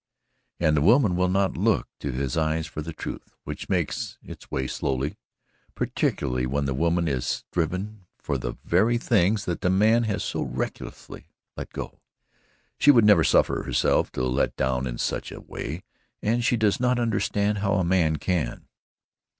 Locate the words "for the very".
8.17-8.97